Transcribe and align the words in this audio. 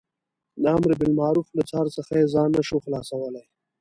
له 0.61 0.67
امر 0.75 0.91
بالمعروف 0.99 1.47
له 1.57 1.63
څار 1.69 1.85
څخه 1.97 2.13
یې 2.19 2.25
ځان 2.33 2.49
نه 2.57 2.61
شوای 2.67 2.81
خلاصولای. 2.85 3.45